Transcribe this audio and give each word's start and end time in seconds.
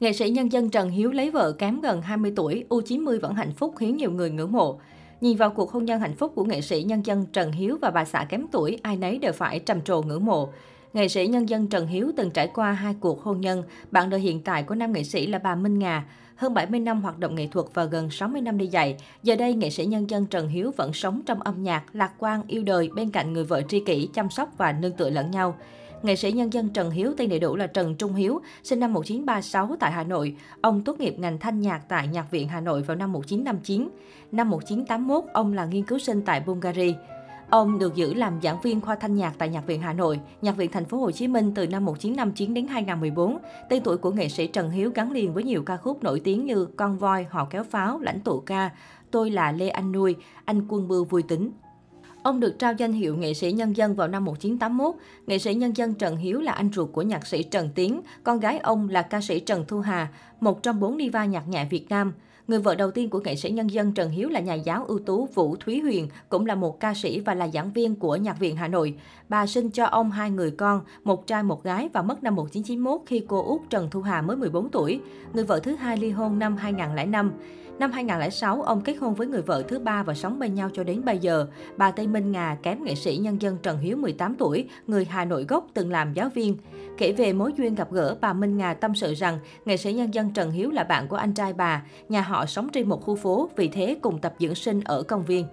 Nghệ 0.00 0.12
sĩ 0.12 0.30
nhân 0.30 0.52
dân 0.52 0.70
Trần 0.70 0.90
Hiếu 0.90 1.10
lấy 1.10 1.30
vợ 1.30 1.52
kém 1.52 1.80
gần 1.80 2.02
20 2.02 2.32
tuổi, 2.36 2.64
U90 2.68 3.20
vẫn 3.20 3.34
hạnh 3.34 3.52
phúc 3.52 3.74
khiến 3.78 3.96
nhiều 3.96 4.10
người 4.10 4.30
ngưỡng 4.30 4.52
mộ. 4.52 4.80
Nhìn 5.20 5.36
vào 5.36 5.50
cuộc 5.50 5.72
hôn 5.72 5.84
nhân 5.84 6.00
hạnh 6.00 6.14
phúc 6.14 6.32
của 6.34 6.44
nghệ 6.44 6.60
sĩ 6.60 6.82
nhân 6.82 7.06
dân 7.06 7.26
Trần 7.32 7.52
Hiếu 7.52 7.78
và 7.80 7.90
bà 7.90 8.04
xã 8.04 8.24
kém 8.24 8.46
tuổi, 8.52 8.78
ai 8.82 8.96
nấy 8.96 9.18
đều 9.18 9.32
phải 9.32 9.58
trầm 9.58 9.80
trồ 9.80 10.02
ngưỡng 10.02 10.24
mộ. 10.24 10.48
Nghệ 10.92 11.08
sĩ 11.08 11.26
nhân 11.26 11.48
dân 11.48 11.66
Trần 11.66 11.86
Hiếu 11.86 12.12
từng 12.16 12.30
trải 12.30 12.46
qua 12.54 12.72
hai 12.72 12.94
cuộc 13.00 13.22
hôn 13.22 13.40
nhân. 13.40 13.62
Bạn 13.90 14.10
đời 14.10 14.20
hiện 14.20 14.42
tại 14.42 14.62
của 14.62 14.74
nam 14.74 14.92
nghệ 14.92 15.04
sĩ 15.04 15.26
là 15.26 15.38
bà 15.38 15.54
Minh 15.54 15.78
Ngà. 15.78 16.04
Hơn 16.36 16.54
70 16.54 16.80
năm 16.80 17.02
hoạt 17.02 17.18
động 17.18 17.34
nghệ 17.34 17.46
thuật 17.46 17.66
và 17.74 17.84
gần 17.84 18.10
60 18.10 18.40
năm 18.40 18.58
đi 18.58 18.66
dạy, 18.66 18.96
giờ 19.22 19.36
đây 19.36 19.54
nghệ 19.54 19.70
sĩ 19.70 19.86
nhân 19.86 20.10
dân 20.10 20.26
Trần 20.26 20.48
Hiếu 20.48 20.72
vẫn 20.76 20.92
sống 20.92 21.22
trong 21.26 21.42
âm 21.42 21.62
nhạc, 21.62 21.84
lạc 21.92 22.12
quan, 22.18 22.42
yêu 22.48 22.62
đời 22.62 22.90
bên 22.94 23.10
cạnh 23.10 23.32
người 23.32 23.44
vợ 23.44 23.62
tri 23.68 23.80
kỷ, 23.80 24.08
chăm 24.14 24.30
sóc 24.30 24.48
và 24.58 24.72
nương 24.72 24.92
tựa 24.92 25.10
lẫn 25.10 25.30
nhau. 25.30 25.54
Nghệ 26.02 26.16
sĩ 26.16 26.32
nhân 26.32 26.52
dân 26.52 26.68
Trần 26.68 26.90
Hiếu 26.90 27.12
tên 27.16 27.28
đầy 27.28 27.38
đủ 27.38 27.56
là 27.56 27.66
Trần 27.66 27.94
Trung 27.96 28.14
Hiếu, 28.14 28.40
sinh 28.62 28.80
năm 28.80 28.92
1936 28.92 29.76
tại 29.80 29.92
Hà 29.92 30.04
Nội. 30.04 30.36
Ông 30.60 30.84
tốt 30.84 31.00
nghiệp 31.00 31.14
ngành 31.18 31.38
thanh 31.38 31.60
nhạc 31.60 31.80
tại 31.88 32.08
Nhạc 32.08 32.30
viện 32.30 32.48
Hà 32.48 32.60
Nội 32.60 32.82
vào 32.82 32.96
năm 32.96 33.12
1959. 33.12 33.88
Năm 34.32 34.50
1981, 34.50 35.24
ông 35.32 35.52
là 35.52 35.64
nghiên 35.66 35.84
cứu 35.84 35.98
sinh 35.98 36.22
tại 36.22 36.42
Bulgaria. 36.46 36.92
Ông 37.50 37.78
được 37.78 37.94
giữ 37.94 38.14
làm 38.14 38.40
giảng 38.42 38.60
viên 38.60 38.80
khoa 38.80 38.94
thanh 38.94 39.16
nhạc 39.16 39.34
tại 39.38 39.48
Nhạc 39.48 39.66
viện 39.66 39.82
Hà 39.82 39.92
Nội, 39.92 40.20
Nhạc 40.42 40.56
viện 40.56 40.70
Thành 40.72 40.84
phố 40.84 40.98
Hồ 40.98 41.10
Chí 41.10 41.28
Minh 41.28 41.52
từ 41.54 41.66
năm 41.66 41.84
1959 41.84 42.54
đến 42.54 42.66
2014. 42.66 43.38
Tên 43.68 43.82
tuổi 43.82 43.96
của 43.96 44.10
nghệ 44.10 44.28
sĩ 44.28 44.46
Trần 44.46 44.70
Hiếu 44.70 44.90
gắn 44.94 45.12
liền 45.12 45.34
với 45.34 45.44
nhiều 45.44 45.62
ca 45.62 45.76
khúc 45.76 46.02
nổi 46.02 46.20
tiếng 46.20 46.46
như 46.46 46.64
Con 46.64 46.98
voi, 46.98 47.26
Họ 47.30 47.44
kéo 47.50 47.64
pháo, 47.64 47.98
Lãnh 47.98 48.20
tụ 48.20 48.40
ca, 48.40 48.70
Tôi 49.10 49.30
là 49.30 49.52
Lê 49.52 49.68
Anh 49.68 49.92
Nuôi, 49.92 50.16
Anh 50.44 50.66
quân 50.68 50.88
bưu 50.88 51.04
vui 51.04 51.22
tính. 51.22 51.50
Ông 52.22 52.40
được 52.40 52.58
trao 52.58 52.72
danh 52.72 52.92
hiệu 52.92 53.16
nghệ 53.16 53.34
sĩ 53.34 53.52
nhân 53.52 53.76
dân 53.76 53.94
vào 53.94 54.08
năm 54.08 54.24
1981. 54.24 54.94
Nghệ 55.26 55.38
sĩ 55.38 55.54
nhân 55.54 55.76
dân 55.76 55.94
Trần 55.94 56.16
Hiếu 56.16 56.40
là 56.40 56.52
anh 56.52 56.70
ruột 56.74 56.92
của 56.92 57.02
nhạc 57.02 57.26
sĩ 57.26 57.42
Trần 57.42 57.68
Tiến, 57.74 58.00
con 58.22 58.40
gái 58.40 58.58
ông 58.58 58.88
là 58.88 59.02
ca 59.02 59.20
sĩ 59.20 59.40
Trần 59.40 59.64
Thu 59.68 59.80
Hà, 59.80 60.08
một 60.40 60.62
trong 60.62 60.80
bốn 60.80 60.98
diva 60.98 61.24
nhạc 61.24 61.48
nhẹ 61.48 61.66
Việt 61.70 61.88
Nam. 61.88 62.12
Người 62.48 62.58
vợ 62.58 62.74
đầu 62.74 62.90
tiên 62.90 63.10
của 63.10 63.20
nghệ 63.20 63.36
sĩ 63.36 63.50
nhân 63.50 63.70
dân 63.70 63.92
Trần 63.92 64.10
Hiếu 64.10 64.28
là 64.28 64.40
nhà 64.40 64.54
giáo 64.54 64.84
ưu 64.84 64.98
tú 64.98 65.28
Vũ 65.34 65.56
Thúy 65.56 65.80
Huyền, 65.80 66.08
cũng 66.28 66.46
là 66.46 66.54
một 66.54 66.80
ca 66.80 66.94
sĩ 66.94 67.20
và 67.20 67.34
là 67.34 67.48
giảng 67.48 67.72
viên 67.72 67.94
của 67.94 68.16
Nhạc 68.16 68.38
viện 68.40 68.56
Hà 68.56 68.68
Nội. 68.68 68.94
Bà 69.28 69.46
sinh 69.46 69.70
cho 69.70 69.84
ông 69.84 70.10
hai 70.10 70.30
người 70.30 70.50
con, 70.50 70.80
một 71.04 71.26
trai 71.26 71.42
một 71.42 71.64
gái 71.64 71.88
và 71.92 72.02
mất 72.02 72.22
năm 72.22 72.34
1991 72.34 73.00
khi 73.06 73.22
cô 73.28 73.44
út 73.44 73.60
Trần 73.70 73.90
Thu 73.90 74.00
Hà 74.02 74.22
mới 74.22 74.36
14 74.36 74.68
tuổi. 74.70 75.00
Người 75.32 75.44
vợ 75.44 75.60
thứ 75.60 75.74
hai 75.74 75.96
ly 75.96 76.10
hôn 76.10 76.38
năm 76.38 76.56
2005. 76.56 77.32
Năm 77.78 77.92
2006, 77.92 78.62
ông 78.62 78.80
kết 78.80 78.94
hôn 78.94 79.14
với 79.14 79.26
người 79.26 79.42
vợ 79.42 79.62
thứ 79.68 79.78
ba 79.78 80.02
và 80.02 80.14
sống 80.14 80.38
bên 80.38 80.54
nhau 80.54 80.70
cho 80.72 80.84
đến 80.84 81.04
bây 81.04 81.18
giờ. 81.18 81.46
Bà 81.76 81.90
Tây 81.90 82.06
Minh 82.06 82.32
Ngà 82.32 82.56
kém 82.62 82.84
nghệ 82.84 82.94
sĩ 82.94 83.16
nhân 83.16 83.42
dân 83.42 83.56
Trần 83.62 83.78
Hiếu 83.78 83.96
18 83.96 84.34
tuổi, 84.34 84.68
người 84.86 85.04
Hà 85.04 85.24
Nội 85.24 85.44
gốc 85.48 85.66
từng 85.74 85.90
làm 85.90 86.12
giáo 86.12 86.28
viên. 86.28 86.56
Kể 86.98 87.12
về 87.12 87.32
mối 87.32 87.52
duyên 87.56 87.74
gặp 87.74 87.92
gỡ, 87.92 88.16
bà 88.20 88.32
Minh 88.32 88.56
Ngà 88.56 88.74
tâm 88.74 88.94
sự 88.94 89.14
rằng 89.14 89.38
nghệ 89.64 89.76
sĩ 89.76 89.92
nhân 89.92 90.14
dân 90.14 90.32
Trần 90.32 90.50
Hiếu 90.50 90.70
là 90.70 90.84
bạn 90.84 91.08
của 91.08 91.16
anh 91.16 91.34
trai 91.34 91.52
bà. 91.52 91.82
Nhà 92.08 92.20
họ 92.20 92.46
sống 92.46 92.68
trên 92.68 92.88
một 92.88 93.02
khu 93.02 93.16
phố, 93.16 93.50
vì 93.56 93.68
thế 93.68 93.96
cùng 94.00 94.18
tập 94.18 94.34
dưỡng 94.38 94.54
sinh 94.54 94.80
ở 94.84 95.02
công 95.02 95.24
viên. 95.24 95.46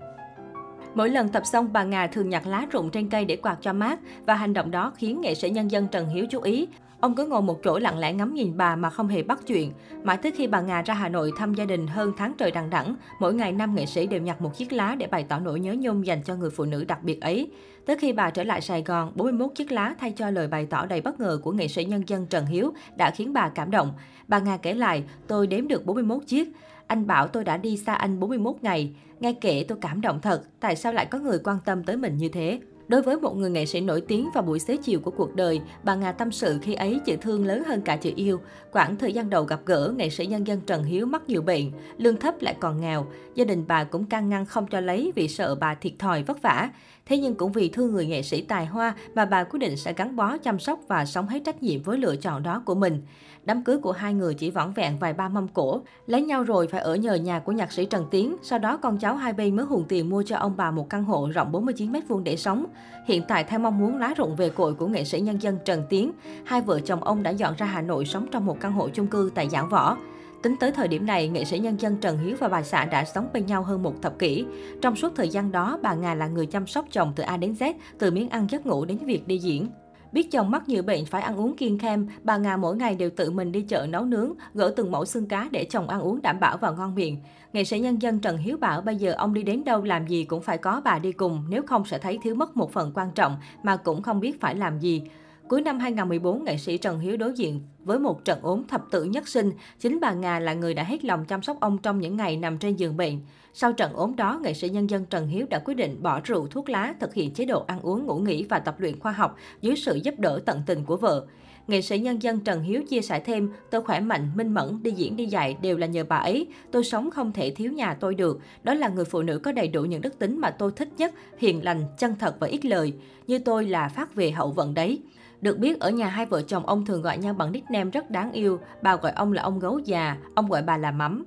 Mỗi 0.95 1.09
lần 1.09 1.29
tập 1.29 1.43
xong, 1.45 1.73
bà 1.73 1.83
Ngà 1.83 2.07
thường 2.07 2.29
nhặt 2.29 2.47
lá 2.47 2.67
rụng 2.71 2.89
trên 2.89 3.09
cây 3.09 3.25
để 3.25 3.35
quạt 3.35 3.57
cho 3.61 3.73
mát 3.73 3.99
và 4.25 4.35
hành 4.35 4.53
động 4.53 4.71
đó 4.71 4.93
khiến 4.97 5.21
nghệ 5.21 5.35
sĩ 5.35 5.49
nhân 5.49 5.71
dân 5.71 5.87
Trần 5.87 6.09
Hiếu 6.09 6.25
chú 6.29 6.41
ý. 6.41 6.67
Ông 6.99 7.15
cứ 7.15 7.25
ngồi 7.25 7.41
một 7.41 7.63
chỗ 7.63 7.79
lặng 7.79 7.99
lẽ 7.99 8.13
ngắm 8.13 8.33
nhìn 8.33 8.57
bà 8.57 8.75
mà 8.75 8.89
không 8.89 9.07
hề 9.07 9.23
bắt 9.23 9.39
chuyện. 9.47 9.71
Mãi 10.03 10.17
tới 10.17 10.31
khi 10.31 10.47
bà 10.47 10.61
nga 10.61 10.81
ra 10.81 10.93
Hà 10.93 11.09
Nội 11.09 11.31
thăm 11.37 11.53
gia 11.53 11.65
đình 11.65 11.87
hơn 11.87 12.13
tháng 12.17 12.33
trời 12.37 12.51
đằng 12.51 12.69
đẵng, 12.69 12.95
mỗi 13.19 13.33
ngày 13.33 13.51
năm 13.51 13.75
nghệ 13.75 13.85
sĩ 13.85 14.07
đều 14.07 14.21
nhặt 14.21 14.41
một 14.41 14.57
chiếc 14.57 14.73
lá 14.73 14.95
để 14.95 15.07
bày 15.07 15.23
tỏ 15.23 15.39
nỗi 15.39 15.59
nhớ 15.59 15.75
nhung 15.79 16.05
dành 16.05 16.23
cho 16.23 16.35
người 16.35 16.49
phụ 16.49 16.65
nữ 16.65 16.83
đặc 16.83 17.03
biệt 17.03 17.21
ấy. 17.21 17.51
Tới 17.85 17.97
khi 17.97 18.13
bà 18.13 18.29
trở 18.29 18.43
lại 18.43 18.61
Sài 18.61 18.83
Gòn, 18.83 19.11
41 19.15 19.49
chiếc 19.55 19.71
lá 19.71 19.95
thay 19.99 20.11
cho 20.11 20.29
lời 20.29 20.47
bày 20.47 20.65
tỏ 20.65 20.85
đầy 20.85 21.01
bất 21.01 21.19
ngờ 21.19 21.39
của 21.43 21.51
nghệ 21.51 21.67
sĩ 21.67 21.85
nhân 21.85 22.03
dân 22.07 22.25
Trần 22.25 22.45
Hiếu 22.45 22.73
đã 22.95 23.11
khiến 23.11 23.33
bà 23.33 23.49
cảm 23.49 23.71
động. 23.71 23.93
Bà 24.27 24.39
nga 24.39 24.57
kể 24.57 24.73
lại, 24.73 25.03
tôi 25.27 25.47
đếm 25.47 25.67
được 25.67 25.85
41 25.85 26.21
chiếc. 26.27 26.51
Anh 26.87 27.07
bảo 27.07 27.27
tôi 27.27 27.43
đã 27.43 27.57
đi 27.57 27.77
xa 27.77 27.93
anh 27.93 28.19
41 28.19 28.55
ngày. 28.61 28.95
Nghe 29.19 29.33
kể 29.33 29.65
tôi 29.67 29.77
cảm 29.81 30.01
động 30.01 30.19
thật, 30.21 30.43
tại 30.59 30.75
sao 30.75 30.93
lại 30.93 31.05
có 31.05 31.19
người 31.19 31.39
quan 31.43 31.57
tâm 31.65 31.83
tới 31.83 31.97
mình 31.97 32.17
như 32.17 32.29
thế? 32.29 32.59
Đối 32.87 33.01
với 33.01 33.17
một 33.17 33.35
người 33.37 33.49
nghệ 33.49 33.65
sĩ 33.65 33.81
nổi 33.81 34.01
tiếng 34.01 34.29
vào 34.33 34.43
buổi 34.43 34.59
xế 34.59 34.77
chiều 34.77 34.99
của 34.99 35.11
cuộc 35.11 35.35
đời, 35.35 35.61
bà 35.83 35.95
Nga 35.95 36.11
tâm 36.11 36.31
sự 36.31 36.59
khi 36.61 36.73
ấy 36.73 36.99
chữ 37.05 37.15
thương 37.21 37.45
lớn 37.45 37.63
hơn 37.67 37.81
cả 37.81 37.97
chữ 37.97 38.11
yêu. 38.15 38.39
Quãng 38.71 38.95
thời 38.95 39.13
gian 39.13 39.29
đầu 39.29 39.43
gặp 39.43 39.59
gỡ, 39.65 39.93
nghệ 39.97 40.09
sĩ 40.09 40.25
nhân 40.25 40.47
dân 40.47 40.61
Trần 40.61 40.83
Hiếu 40.83 41.05
mắc 41.05 41.21
nhiều 41.27 41.41
bệnh, 41.41 41.71
lương 41.97 42.17
thấp 42.17 42.35
lại 42.41 42.55
còn 42.59 42.81
nghèo. 42.81 43.07
Gia 43.35 43.45
đình 43.45 43.63
bà 43.67 43.83
cũng 43.83 44.05
can 44.05 44.29
ngăn 44.29 44.45
không 44.45 44.67
cho 44.67 44.79
lấy 44.79 45.11
vì 45.15 45.27
sợ 45.27 45.55
bà 45.55 45.75
thiệt 45.75 45.93
thòi 45.99 46.23
vất 46.23 46.41
vả. 46.41 46.69
Thế 47.07 47.17
nhưng 47.17 47.35
cũng 47.35 47.51
vì 47.51 47.69
thương 47.69 47.91
người 47.91 48.05
nghệ 48.05 48.21
sĩ 48.21 48.41
tài 48.41 48.65
hoa 48.65 48.95
mà 49.15 49.25
bà 49.25 49.43
quyết 49.43 49.59
định 49.59 49.77
sẽ 49.77 49.93
gắn 49.93 50.15
bó 50.15 50.37
chăm 50.37 50.59
sóc 50.59 50.79
và 50.87 51.05
sống 51.05 51.27
hết 51.27 51.39
trách 51.45 51.63
nhiệm 51.63 51.83
với 51.83 51.97
lựa 51.97 52.15
chọn 52.15 52.43
đó 52.43 52.61
của 52.65 52.75
mình. 52.75 53.01
Đám 53.43 53.63
cưới 53.63 53.77
của 53.77 53.91
hai 53.91 54.13
người 54.13 54.33
chỉ 54.33 54.51
vỏn 54.51 54.73
vẹn 54.73 54.97
vài 54.99 55.13
ba 55.13 55.29
mâm 55.29 55.47
cổ. 55.47 55.81
Lấy 56.07 56.21
nhau 56.21 56.43
rồi 56.43 56.67
phải 56.67 56.81
ở 56.81 56.95
nhờ 56.95 57.15
nhà 57.15 57.39
của 57.39 57.51
nhạc 57.51 57.71
sĩ 57.71 57.85
Trần 57.85 58.05
Tiến. 58.11 58.35
Sau 58.43 58.59
đó 58.59 58.77
con 58.77 58.97
cháu 58.97 59.15
hai 59.15 59.33
bên 59.33 59.55
mới 59.55 59.65
hùn 59.65 59.83
tiền 59.87 60.09
mua 60.09 60.23
cho 60.23 60.37
ông 60.37 60.53
bà 60.57 60.71
một 60.71 60.89
căn 60.89 61.03
hộ 61.03 61.29
rộng 61.33 61.51
49 61.51 61.91
m2 61.91 62.23
để 62.23 62.37
sống. 62.37 62.65
Hiện 63.05 63.23
tại 63.27 63.43
theo 63.43 63.59
mong 63.59 63.79
muốn 63.79 63.97
lá 63.97 64.13
rụng 64.17 64.35
về 64.35 64.49
cội 64.49 64.73
của 64.73 64.87
nghệ 64.87 65.03
sĩ 65.03 65.19
nhân 65.19 65.41
dân 65.41 65.57
Trần 65.65 65.83
Tiến, 65.89 66.11
hai 66.45 66.61
vợ 66.61 66.79
chồng 66.79 67.03
ông 67.03 67.23
đã 67.23 67.31
dọn 67.31 67.53
ra 67.57 67.65
Hà 67.65 67.81
Nội 67.81 68.05
sống 68.05 68.27
trong 68.31 68.45
một 68.45 68.57
căn 68.59 68.73
hộ 68.73 68.89
chung 68.89 69.07
cư 69.07 69.31
tại 69.35 69.49
Giảng 69.49 69.69
Võ. 69.69 69.97
Tính 70.43 70.55
tới 70.59 70.71
thời 70.71 70.87
điểm 70.87 71.05
này, 71.05 71.27
nghệ 71.27 71.45
sĩ 71.45 71.59
nhân 71.59 71.81
dân 71.81 71.97
Trần 71.97 72.17
Hiếu 72.17 72.35
và 72.39 72.47
bà 72.47 72.63
xã 72.63 72.85
đã 72.85 73.05
sống 73.05 73.27
bên 73.33 73.45
nhau 73.45 73.63
hơn 73.63 73.83
một 73.83 74.01
thập 74.01 74.19
kỷ. 74.19 74.45
Trong 74.81 74.95
suốt 74.95 75.15
thời 75.15 75.29
gian 75.29 75.51
đó, 75.51 75.79
bà 75.83 75.93
Ngà 75.93 76.13
là 76.15 76.27
người 76.27 76.45
chăm 76.45 76.67
sóc 76.67 76.85
chồng 76.91 77.13
từ 77.15 77.23
A 77.23 77.37
đến 77.37 77.53
Z, 77.53 77.73
từ 77.99 78.11
miếng 78.11 78.29
ăn 78.29 78.47
giấc 78.49 78.65
ngủ 78.65 78.85
đến 78.85 78.97
việc 78.97 79.27
đi 79.27 79.37
diễn. 79.37 79.67
Biết 80.11 80.31
chồng 80.31 80.51
mắc 80.51 80.69
nhiều 80.69 80.83
bệnh 80.83 81.05
phải 81.05 81.21
ăn 81.21 81.39
uống 81.39 81.55
kiêng 81.55 81.79
khem, 81.79 82.07
bà 82.23 82.37
Ngà 82.37 82.57
mỗi 82.57 82.75
ngày 82.75 82.95
đều 82.95 83.09
tự 83.09 83.31
mình 83.31 83.51
đi 83.51 83.61
chợ 83.61 83.87
nấu 83.89 84.05
nướng, 84.05 84.33
gỡ 84.53 84.73
từng 84.75 84.91
mẫu 84.91 85.05
xương 85.05 85.25
cá 85.25 85.47
để 85.51 85.65
chồng 85.69 85.89
ăn 85.89 86.01
uống 86.01 86.21
đảm 86.21 86.39
bảo 86.39 86.57
và 86.57 86.71
ngon 86.71 86.95
miệng. 86.95 87.17
Nghệ 87.53 87.63
sĩ 87.63 87.79
nhân 87.79 88.01
dân 88.01 88.19
Trần 88.19 88.37
Hiếu 88.37 88.57
bảo 88.57 88.81
bây 88.81 88.95
giờ 88.95 89.13
ông 89.17 89.33
đi 89.33 89.43
đến 89.43 89.63
đâu 89.63 89.83
làm 89.83 90.07
gì 90.07 90.23
cũng 90.23 90.41
phải 90.41 90.57
có 90.57 90.81
bà 90.85 90.99
đi 90.99 91.11
cùng, 91.11 91.43
nếu 91.49 91.61
không 91.67 91.85
sẽ 91.85 91.97
thấy 91.97 92.19
thiếu 92.23 92.35
mất 92.35 92.57
một 92.57 92.71
phần 92.71 92.91
quan 92.95 93.11
trọng 93.11 93.37
mà 93.63 93.75
cũng 93.77 94.01
không 94.01 94.19
biết 94.19 94.41
phải 94.41 94.55
làm 94.55 94.79
gì. 94.79 95.03
Cuối 95.47 95.61
năm 95.61 95.79
2014, 95.79 96.43
nghệ 96.43 96.57
sĩ 96.57 96.77
Trần 96.77 96.99
Hiếu 96.99 97.17
đối 97.17 97.33
diện 97.33 97.61
với 97.87 97.99
một 97.99 98.25
trận 98.25 98.39
ốm 98.41 98.63
thập 98.67 98.91
tử 98.91 99.03
nhất 99.03 99.27
sinh. 99.27 99.51
Chính 99.79 99.99
bà 100.01 100.13
nga 100.13 100.39
là 100.39 100.53
người 100.53 100.73
đã 100.73 100.83
hết 100.83 101.05
lòng 101.05 101.25
chăm 101.25 101.41
sóc 101.41 101.59
ông 101.59 101.77
trong 101.77 101.99
những 101.99 102.17
ngày 102.17 102.37
nằm 102.37 102.57
trên 102.57 102.75
giường 102.75 102.97
bệnh. 102.97 103.19
Sau 103.53 103.73
trận 103.73 103.93
ốm 103.93 104.15
đó, 104.15 104.39
nghệ 104.43 104.53
sĩ 104.53 104.69
nhân 104.69 104.89
dân 104.89 105.05
Trần 105.05 105.27
Hiếu 105.27 105.45
đã 105.49 105.59
quyết 105.59 105.73
định 105.73 106.03
bỏ 106.03 106.19
rượu 106.23 106.47
thuốc 106.47 106.69
lá, 106.69 106.93
thực 106.99 107.13
hiện 107.13 107.33
chế 107.33 107.45
độ 107.45 107.63
ăn 107.67 107.79
uống 107.81 108.05
ngủ 108.05 108.17
nghỉ 108.17 108.45
và 108.49 108.59
tập 108.59 108.75
luyện 108.79 108.99
khoa 108.99 109.11
học 109.11 109.37
dưới 109.61 109.75
sự 109.75 109.95
giúp 110.03 110.19
đỡ 110.19 110.39
tận 110.45 110.61
tình 110.65 110.85
của 110.85 110.97
vợ. 110.97 111.25
Nghệ 111.67 111.81
sĩ 111.81 111.99
nhân 111.99 112.21
dân 112.21 112.39
Trần 112.39 112.61
Hiếu 112.61 112.83
chia 112.89 113.01
sẻ 113.01 113.19
thêm, 113.19 113.51
tôi 113.71 113.81
khỏe 113.81 113.99
mạnh, 113.99 114.31
minh 114.35 114.53
mẫn, 114.53 114.79
đi 114.83 114.91
diễn 114.91 115.15
đi 115.15 115.25
dạy 115.25 115.57
đều 115.61 115.77
là 115.77 115.87
nhờ 115.87 116.03
bà 116.03 116.17
ấy. 116.17 116.47
Tôi 116.71 116.83
sống 116.83 117.11
không 117.11 117.31
thể 117.31 117.51
thiếu 117.51 117.71
nhà 117.71 117.93
tôi 117.93 118.15
được. 118.15 118.39
Đó 118.63 118.73
là 118.73 118.87
người 118.87 119.05
phụ 119.05 119.21
nữ 119.21 119.39
có 119.39 119.51
đầy 119.51 119.67
đủ 119.67 119.83
những 119.83 120.01
đức 120.01 120.19
tính 120.19 120.39
mà 120.39 120.49
tôi 120.49 120.71
thích 120.75 120.89
nhất, 120.97 121.13
hiền 121.37 121.63
lành, 121.63 121.83
chân 121.97 122.15
thật 122.19 122.35
và 122.39 122.47
ít 122.47 122.65
lời. 122.65 122.93
Như 123.27 123.39
tôi 123.39 123.65
là 123.65 123.89
phát 123.89 124.15
về 124.15 124.31
hậu 124.31 124.51
vận 124.51 124.73
đấy. 124.73 125.01
Được 125.41 125.59
biết, 125.59 125.79
ở 125.79 125.89
nhà 125.89 126.07
hai 126.07 126.25
vợ 126.25 126.41
chồng 126.41 126.65
ông 126.65 126.85
thường 126.85 127.01
gọi 127.01 127.17
nhau 127.17 127.33
bằng 127.33 127.51
nickname 127.51 127.76
rất 127.83 128.11
đáng 128.11 128.31
yêu. 128.31 128.59
Bà 128.81 128.95
gọi 128.95 129.11
ông 129.11 129.33
là 129.33 129.41
ông 129.41 129.59
gấu 129.59 129.79
già, 129.79 130.17
ông 130.35 130.49
gọi 130.49 130.61
bà 130.61 130.77
là 130.77 130.91
mắm. 130.91 131.25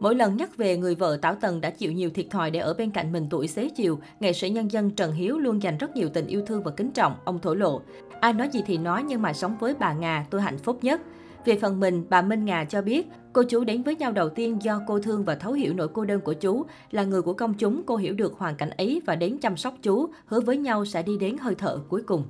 Mỗi 0.00 0.14
lần 0.14 0.36
nhắc 0.36 0.56
về 0.56 0.76
người 0.76 0.94
vợ 0.94 1.18
Tảo 1.22 1.34
Tần 1.34 1.60
đã 1.60 1.70
chịu 1.70 1.92
nhiều 1.92 2.10
thiệt 2.10 2.26
thòi 2.30 2.50
để 2.50 2.60
ở 2.60 2.74
bên 2.74 2.90
cạnh 2.90 3.12
mình 3.12 3.26
tuổi 3.30 3.48
xế 3.48 3.68
chiều, 3.68 3.98
nghệ 4.20 4.32
sĩ 4.32 4.50
nhân 4.50 4.70
dân 4.70 4.90
Trần 4.90 5.12
Hiếu 5.12 5.38
luôn 5.38 5.62
dành 5.62 5.78
rất 5.78 5.96
nhiều 5.96 6.08
tình 6.08 6.26
yêu 6.26 6.42
thương 6.46 6.62
và 6.62 6.70
kính 6.70 6.90
trọng, 6.90 7.16
ông 7.24 7.38
thổ 7.38 7.54
lộ. 7.54 7.80
Ai 8.20 8.32
nói 8.32 8.48
gì 8.48 8.62
thì 8.66 8.78
nói 8.78 9.02
nhưng 9.02 9.22
mà 9.22 9.32
sống 9.32 9.56
với 9.60 9.74
bà 9.78 9.92
nga 9.92 10.26
tôi 10.30 10.40
hạnh 10.40 10.58
phúc 10.58 10.78
nhất. 10.82 11.00
Về 11.44 11.58
phần 11.60 11.80
mình, 11.80 12.04
bà 12.10 12.22
Minh 12.22 12.44
Ngà 12.44 12.64
cho 12.64 12.82
biết, 12.82 13.08
cô 13.32 13.42
chú 13.42 13.64
đến 13.64 13.82
với 13.82 13.96
nhau 13.96 14.12
đầu 14.12 14.28
tiên 14.28 14.58
do 14.62 14.80
cô 14.86 14.98
thương 14.98 15.24
và 15.24 15.34
thấu 15.34 15.52
hiểu 15.52 15.74
nỗi 15.74 15.88
cô 15.88 16.04
đơn 16.04 16.20
của 16.20 16.32
chú. 16.32 16.62
Là 16.90 17.04
người 17.04 17.22
của 17.22 17.32
công 17.32 17.54
chúng, 17.54 17.82
cô 17.86 17.96
hiểu 17.96 18.14
được 18.14 18.38
hoàn 18.38 18.56
cảnh 18.56 18.70
ấy 18.70 19.02
và 19.06 19.14
đến 19.14 19.38
chăm 19.38 19.56
sóc 19.56 19.74
chú, 19.82 20.06
hứa 20.26 20.40
với 20.40 20.56
nhau 20.56 20.84
sẽ 20.84 21.02
đi 21.02 21.18
đến 21.18 21.36
hơi 21.38 21.54
thở 21.54 21.78
cuối 21.88 22.02
cùng. 22.02 22.24